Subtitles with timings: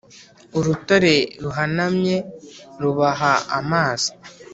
[0.57, 2.17] urutare ruhanamye
[2.81, 4.09] rubaha amazi,